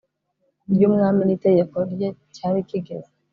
ry 0.73 0.81
umwami 0.87 1.21
n 1.25 1.29
itegeko 1.37 1.77
rye 1.93 2.09
cyari 2.35 2.59
kigeze 2.69 3.09